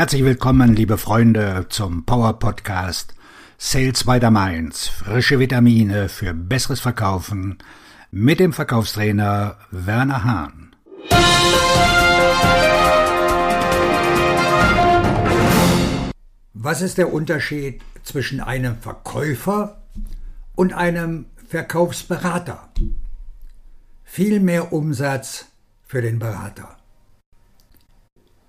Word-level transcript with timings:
Herzlich 0.00 0.24
willkommen, 0.24 0.74
liebe 0.74 0.96
Freunde, 0.96 1.66
zum 1.68 2.06
Power 2.06 2.38
Podcast 2.38 3.14
Sales 3.58 4.04
by 4.04 4.18
the 4.18 4.30
Mainz. 4.30 4.88
Frische 4.88 5.38
Vitamine 5.38 6.08
für 6.08 6.32
besseres 6.32 6.80
Verkaufen 6.80 7.58
mit 8.10 8.40
dem 8.40 8.54
Verkaufstrainer 8.54 9.58
Werner 9.70 10.24
Hahn. 10.24 10.74
Was 16.54 16.80
ist 16.80 16.96
der 16.96 17.12
Unterschied 17.12 17.82
zwischen 18.02 18.40
einem 18.40 18.78
Verkäufer 18.78 19.82
und 20.56 20.72
einem 20.72 21.26
Verkaufsberater? 21.46 22.70
Viel 24.04 24.40
mehr 24.40 24.72
Umsatz 24.72 25.48
für 25.86 26.00
den 26.00 26.18
Berater. 26.18 26.79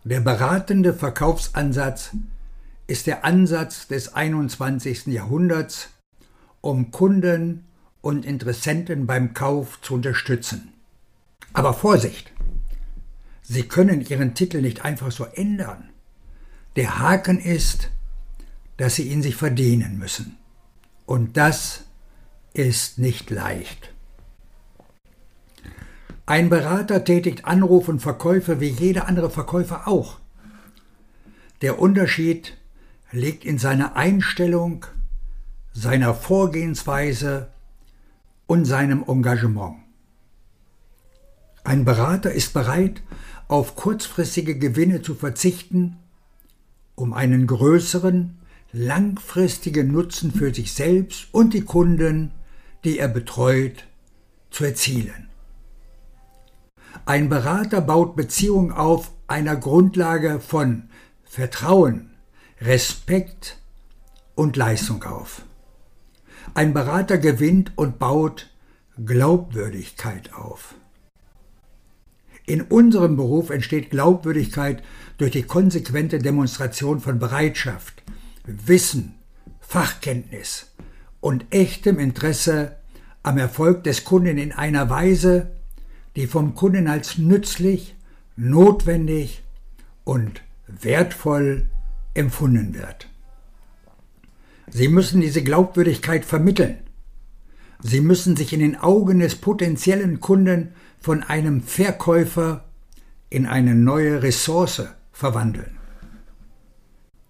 Der 0.04 0.20
beratende 0.20 0.96
Verkaufsansatz 0.96 2.10
ist 2.88 3.06
der 3.06 3.24
Ansatz 3.24 3.88
des 3.88 4.16
21. 4.16 5.06
Jahrhunderts, 5.08 5.90
um 6.60 6.90
Kunden 6.90 7.66
und 8.02 8.26
Interessenten 8.26 9.06
beim 9.06 9.36
Kauf 9.36 9.80
zu 9.82 9.94
unterstützen. 9.94 10.74
Aber 11.54 11.76
Vorsicht! 11.76 12.32
Sie 13.44 13.64
können 13.64 14.02
Ihren 14.02 14.34
Titel 14.34 14.62
nicht 14.62 14.84
einfach 14.84 15.12
so 15.12 15.26
ändern. 15.26 15.90
Der 16.76 16.98
Haken 16.98 17.38
ist, 17.38 17.90
dass 18.78 18.96
Sie 18.96 19.04
ihn 19.04 19.22
sich 19.22 19.36
verdienen 19.36 20.00
müssen. 20.00 20.38
Und 21.06 21.38
das 21.38 21.84
ist 22.54 22.98
nicht 22.98 23.30
leicht. 23.30 23.94
Ein 26.26 26.50
Berater 26.50 27.04
tätigt 27.04 27.46
Anruf 27.46 27.88
und 27.88 28.00
Verkäufe 28.00 28.60
wie 28.60 28.70
jeder 28.70 29.08
andere 29.08 29.30
Verkäufer 29.30 29.88
auch. 29.88 30.20
Der 31.62 31.80
Unterschied 31.80 32.58
liegt 33.12 33.44
in 33.44 33.58
seiner 33.58 33.96
Einstellung, 33.96 34.86
seiner 35.74 36.14
Vorgehensweise 36.14 37.50
und 38.48 38.66
seinem 38.66 39.04
Engagement. 39.08 39.78
Ein 41.64 41.86
Berater 41.86 42.32
ist 42.32 42.54
bereit, 42.54 43.02
auf 43.48 43.76
kurzfristige 43.76 44.58
Gewinne 44.58 45.02
zu 45.02 45.16
verzichten, 45.16 45.98
um 46.96 47.14
einen 47.14 47.48
größeren, 47.48 48.38
langfristigen 48.72 49.92
Nutzen 49.92 50.32
für 50.32 50.54
sich 50.54 50.74
selbst 50.74 51.28
und 51.32 51.54
die 51.54 51.62
Kunden, 51.62 52.32
die 52.84 53.00
er 53.00 53.10
betreut, 53.10 53.86
zu 54.50 54.66
erzielen. 54.66 55.31
Ein 57.06 57.30
Berater 57.30 57.82
baut 57.82 58.16
Beziehungen 58.16 58.72
auf 58.72 59.12
einer 59.28 59.56
Grundlage 59.56 60.40
von 60.40 60.90
Vertrauen, 61.24 62.12
Respekt 62.60 63.58
und 64.36 64.58
Leistung 64.58 65.04
auf. 65.04 65.44
Ein 66.54 66.74
Berater 66.74 67.18
gewinnt 67.18 67.72
und 67.76 68.00
baut 68.00 68.50
Glaubwürdigkeit 69.04 70.34
auf. 70.34 70.76
In 72.46 72.62
unserem 72.62 73.16
Beruf 73.16 73.50
entsteht 73.50 73.92
Glaubwürdigkeit 73.92 74.84
durch 75.18 75.32
die 75.32 75.44
konsequente 75.44 76.20
Demonstration 76.20 77.00
von 77.00 77.20
Bereitschaft, 77.20 78.04
Wissen, 78.46 79.16
Fachkenntnis 79.60 80.72
und 81.22 81.46
echtem 81.52 82.00
Interesse 82.00 82.76
am 83.24 83.38
Erfolg 83.38 83.84
des 83.84 84.04
Kunden 84.04 84.38
in 84.38 84.52
einer 84.52 84.90
Weise, 84.90 85.52
die 86.16 86.28
vom 86.28 86.56
Kunden 86.56 86.88
als 86.88 87.18
nützlich, 87.18 87.96
notwendig 88.36 89.44
und 90.04 90.42
wertvoll 90.68 91.68
empfunden 92.14 92.74
wird. 92.74 93.08
Sie 94.70 94.88
müssen 94.88 95.22
diese 95.22 95.44
Glaubwürdigkeit 95.44 96.26
vermitteln. 96.26 96.78
Sie 97.84 98.02
müssen 98.02 98.36
sich 98.36 98.54
in 98.54 98.60
den 98.60 98.78
Augen 98.78 99.20
des 99.20 99.36
potenziellen 99.36 100.20
Kunden 100.20 100.74
von 101.00 101.24
einem 101.24 101.62
Verkäufer 101.62 102.66
in 103.30 103.46
eine 103.46 103.76
neue 103.76 104.24
Ressource 104.24 104.84
verwandeln. 105.12 105.78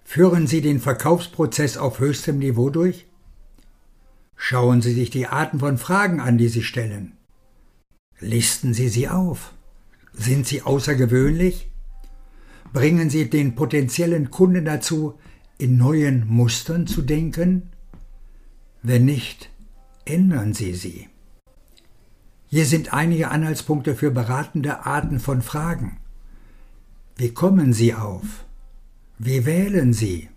Führen 0.04 0.46
Sie 0.46 0.62
den 0.62 0.80
Verkaufsprozess 0.80 1.78
auf 1.78 2.00
höchstem 2.00 2.40
Niveau 2.40 2.70
durch? 2.70 3.08
Schauen 4.36 4.82
Sie 4.82 4.94
sich 4.94 5.10
die 5.10 5.28
Arten 5.28 5.60
von 5.60 5.78
Fragen 5.78 6.20
an, 6.20 6.38
die 6.38 6.50
Sie 6.50 6.64
stellen. 6.64 7.14
Listen 8.22 8.76
Sie 8.76 8.88
sie 8.88 9.10
auf. 9.10 9.54
Sind 10.14 10.46
sie 10.46 10.62
außergewöhnlich? 10.62 11.72
Bringen 12.72 13.10
Sie 13.10 13.30
den 13.30 13.56
potenziellen 13.56 14.30
Kunden 14.30 14.64
dazu, 14.64 15.20
in 15.58 15.78
neuen 15.78 16.28
Mustern 16.28 16.86
zu 16.86 17.02
denken? 17.02 17.72
Wenn 18.84 19.06
nicht, 19.06 19.50
ändern 20.06 20.54
Sie 20.54 20.74
sie. 20.74 21.10
Hier 22.48 22.66
sind 22.66 22.94
einige 22.94 23.32
Anhaltspunkte 23.32 23.96
für 23.96 24.12
beratende 24.12 24.86
Arten 24.86 25.20
von 25.20 25.42
Fragen. 25.42 25.98
Wie 27.18 27.34
kommen 27.34 27.74
Sie 27.74 27.96
auf? 27.96 28.46
Wie 29.18 29.46
wählen 29.46 29.94
Sie? 29.94 30.30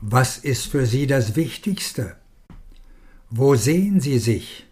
Was 0.00 0.38
ist 0.38 0.66
für 0.66 0.86
Sie 0.86 1.08
das 1.08 1.34
Wichtigste? 1.34 2.16
Wo 3.30 3.56
sehen 3.56 4.00
Sie 4.00 4.18
sich? 4.20 4.67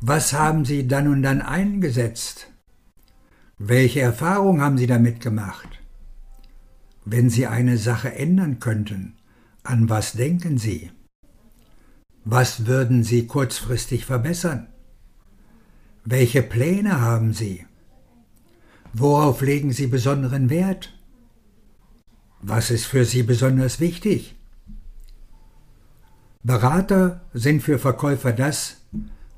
Was 0.00 0.32
haben 0.32 0.64
Sie 0.64 0.86
dann 0.86 1.08
und 1.08 1.22
dann 1.22 1.40
eingesetzt? 1.42 2.48
Welche 3.58 4.00
Erfahrung 4.00 4.60
haben 4.60 4.78
Sie 4.78 4.86
damit 4.86 5.20
gemacht? 5.20 5.68
Wenn 7.04 7.30
Sie 7.30 7.46
eine 7.46 7.78
Sache 7.78 8.14
ändern 8.14 8.58
könnten, 8.58 9.16
an 9.62 9.88
was 9.88 10.12
denken 10.12 10.58
Sie? 10.58 10.90
Was 12.24 12.66
würden 12.66 13.04
Sie 13.04 13.26
kurzfristig 13.26 14.06
verbessern? 14.06 14.68
Welche 16.04 16.42
Pläne 16.42 17.00
haben 17.00 17.32
Sie? 17.32 17.66
Worauf 18.92 19.40
legen 19.40 19.72
Sie 19.72 19.86
besonderen 19.86 20.50
Wert? 20.50 20.92
Was 22.40 22.70
ist 22.70 22.86
für 22.86 23.04
Sie 23.04 23.22
besonders 23.22 23.80
wichtig? 23.80 24.36
Berater 26.42 27.22
sind 27.32 27.62
für 27.62 27.78
Verkäufer 27.78 28.32
das, 28.32 28.83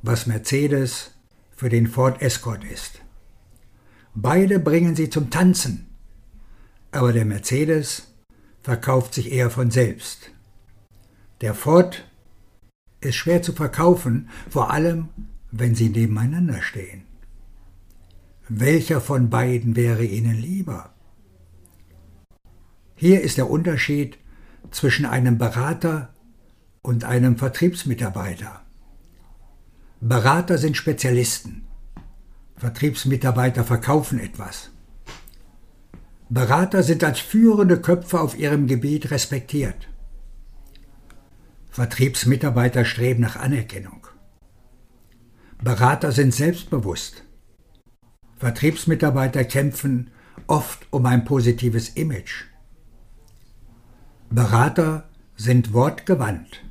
was 0.06 0.26
Mercedes 0.26 1.12
für 1.54 1.68
den 1.68 1.86
Ford 1.86 2.22
Escort 2.22 2.64
ist. 2.64 3.00
Beide 4.14 4.58
bringen 4.60 4.94
sie 4.94 5.10
zum 5.10 5.30
Tanzen, 5.30 5.86
aber 6.92 7.12
der 7.12 7.24
Mercedes 7.24 8.14
verkauft 8.62 9.14
sich 9.14 9.32
eher 9.32 9.50
von 9.50 9.70
selbst. 9.70 10.30
Der 11.40 11.54
Ford 11.54 12.08
ist 13.00 13.16
schwer 13.16 13.42
zu 13.42 13.52
verkaufen, 13.52 14.30
vor 14.48 14.70
allem 14.70 15.08
wenn 15.50 15.74
sie 15.74 15.88
nebeneinander 15.88 16.62
stehen. 16.62 17.02
Welcher 18.48 19.00
von 19.00 19.28
beiden 19.28 19.76
wäre 19.76 20.04
Ihnen 20.04 20.36
lieber? 20.36 20.94
Hier 22.94 23.20
ist 23.20 23.38
der 23.38 23.50
Unterschied 23.50 24.18
zwischen 24.70 25.04
einem 25.04 25.36
Berater 25.36 26.14
und 26.82 27.04
einem 27.04 27.36
Vertriebsmitarbeiter. 27.36 28.65
Berater 30.00 30.58
sind 30.58 30.76
Spezialisten. 30.76 31.66
Vertriebsmitarbeiter 32.56 33.64
verkaufen 33.64 34.18
etwas. 34.18 34.70
Berater 36.28 36.82
sind 36.82 37.02
als 37.02 37.18
führende 37.18 37.80
Köpfe 37.80 38.20
auf 38.20 38.38
ihrem 38.38 38.66
Gebiet 38.66 39.10
respektiert. 39.10 39.88
Vertriebsmitarbeiter 41.70 42.84
streben 42.84 43.22
nach 43.22 43.36
Anerkennung. 43.36 44.06
Berater 45.62 46.12
sind 46.12 46.34
selbstbewusst. 46.34 47.24
Vertriebsmitarbeiter 48.36 49.44
kämpfen 49.44 50.10
oft 50.46 50.86
um 50.90 51.06
ein 51.06 51.24
positives 51.24 51.90
Image. 51.90 52.44
Berater 54.28 55.08
sind 55.36 55.72
wortgewandt. 55.72 56.62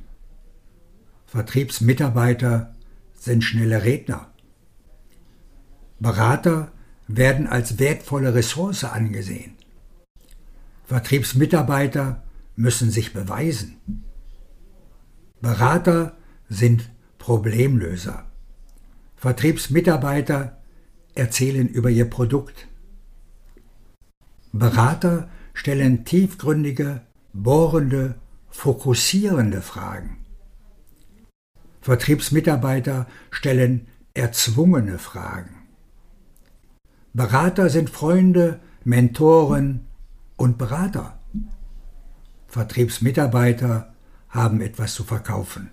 Vertriebsmitarbeiter 1.26 2.75
sind 3.26 3.44
schnelle 3.44 3.82
Redner. 3.82 4.32
Berater 5.98 6.72
werden 7.08 7.46
als 7.46 7.78
wertvolle 7.78 8.34
Ressource 8.34 8.84
angesehen. 8.84 9.52
Vertriebsmitarbeiter 10.86 12.22
müssen 12.54 12.90
sich 12.90 13.12
beweisen. 13.12 14.04
Berater 15.40 16.16
sind 16.48 16.88
Problemlöser. 17.18 18.24
Vertriebsmitarbeiter 19.16 20.58
erzählen 21.16 21.66
über 21.66 21.90
ihr 21.90 22.08
Produkt. 22.08 22.68
Berater 24.52 25.28
stellen 25.52 26.04
tiefgründige, 26.04 27.00
bohrende, 27.32 28.14
fokussierende 28.50 29.62
Fragen. 29.62 30.25
Vertriebsmitarbeiter 31.86 33.06
stellen 33.30 33.86
erzwungene 34.12 34.98
Fragen. 34.98 35.68
Berater 37.12 37.70
sind 37.70 37.90
Freunde, 37.90 38.58
Mentoren 38.82 39.86
und 40.36 40.58
Berater. 40.58 41.20
Vertriebsmitarbeiter 42.48 43.94
haben 44.30 44.60
etwas 44.62 44.94
zu 44.94 45.04
verkaufen. 45.04 45.70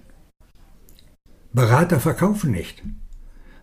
Berater 1.52 2.00
verkaufen 2.00 2.52
nicht. 2.52 2.84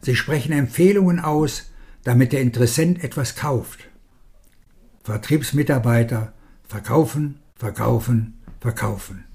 Sie 0.00 0.16
sprechen 0.16 0.50
Empfehlungen 0.50 1.20
aus, 1.20 1.70
damit 2.02 2.32
der 2.32 2.40
Interessent 2.40 3.04
etwas 3.04 3.36
kauft. 3.36 3.88
Vertriebsmitarbeiter 5.04 6.32
verkaufen, 6.66 7.38
verkaufen, 7.54 8.40
verkaufen. 8.58 9.29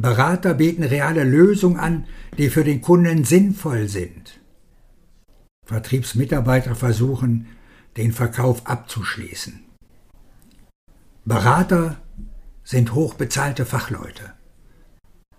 Berater 0.00 0.54
bieten 0.54 0.82
reale 0.82 1.24
Lösungen 1.24 1.78
an, 1.78 2.06
die 2.38 2.48
für 2.48 2.64
den 2.64 2.80
Kunden 2.80 3.24
sinnvoll 3.24 3.86
sind. 3.86 4.40
Vertriebsmitarbeiter 5.66 6.74
versuchen, 6.74 7.48
den 7.98 8.12
Verkauf 8.12 8.66
abzuschließen. 8.66 9.60
Berater 11.26 11.98
sind 12.64 12.94
hochbezahlte 12.94 13.66
Fachleute. 13.66 14.32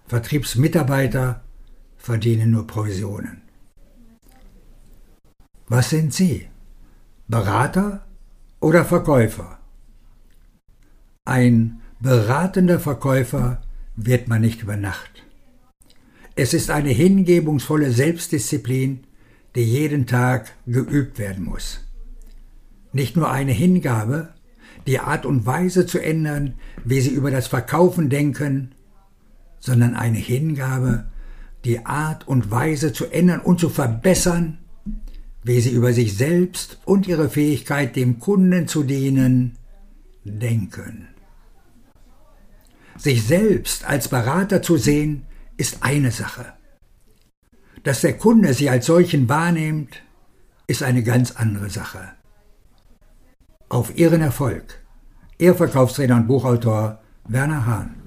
Vertriebsmitarbeiter 0.05 1.43
verdienen 1.97 2.51
nur 2.51 2.67
Provisionen. 2.67 3.41
Was 5.67 5.89
sind 5.89 6.13
Sie? 6.13 6.49
Berater 7.27 8.05
oder 8.59 8.85
Verkäufer? 8.85 9.57
Ein 11.25 11.81
beratender 11.99 12.79
Verkäufer 12.79 13.61
wird 14.05 14.27
man 14.27 14.41
nicht 14.41 14.61
über 14.61 14.77
Nacht. 14.77 15.23
Es 16.35 16.53
ist 16.53 16.69
eine 16.69 16.89
hingebungsvolle 16.89 17.91
Selbstdisziplin, 17.91 19.03
die 19.55 19.63
jeden 19.63 20.07
Tag 20.07 20.53
geübt 20.65 21.19
werden 21.19 21.45
muss. 21.45 21.81
Nicht 22.93 23.15
nur 23.15 23.29
eine 23.29 23.51
Hingabe, 23.51 24.29
die 24.87 24.99
Art 24.99 25.25
und 25.25 25.45
Weise 25.45 25.85
zu 25.85 25.99
ändern, 25.99 26.55
wie 26.83 27.01
sie 27.01 27.11
über 27.11 27.31
das 27.31 27.47
Verkaufen 27.47 28.09
denken, 28.09 28.71
sondern 29.59 29.95
eine 29.95 30.17
Hingabe, 30.17 31.05
die 31.65 31.85
Art 31.85 32.27
und 32.27 32.49
Weise 32.49 32.93
zu 32.93 33.05
ändern 33.05 33.41
und 33.41 33.59
zu 33.59 33.69
verbessern, 33.69 34.57
wie 35.43 35.59
sie 35.59 35.71
über 35.71 35.93
sich 35.93 36.15
selbst 36.17 36.79
und 36.85 37.07
ihre 37.07 37.29
Fähigkeit, 37.29 37.95
dem 37.95 38.19
Kunden 38.19 38.67
zu 38.67 38.83
dienen, 38.83 39.57
denken. 40.23 41.07
Sich 42.97 43.23
selbst 43.25 43.85
als 43.85 44.07
Berater 44.07 44.61
zu 44.61 44.77
sehen, 44.77 45.25
ist 45.57 45.83
eine 45.83 46.11
Sache. 46.11 46.53
Dass 47.83 48.01
der 48.01 48.17
Kunde 48.17 48.53
sie 48.53 48.69
als 48.69 48.85
solchen 48.85 49.27
wahrnimmt, 49.27 50.01
ist 50.67 50.83
eine 50.83 51.03
ganz 51.03 51.31
andere 51.31 51.69
Sache. 51.69 52.13
Auf 53.69 53.95
Ihren 53.97 54.21
Erfolg. 54.21 54.81
Ihr 55.37 55.55
Verkaufstrainer 55.55 56.17
und 56.17 56.27
Buchautor 56.27 57.01
Werner 57.27 57.65
Hahn. 57.65 58.00